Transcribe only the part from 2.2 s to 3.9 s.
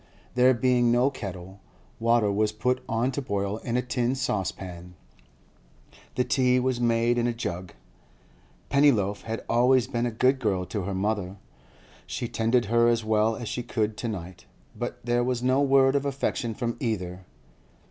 was put on to boil in a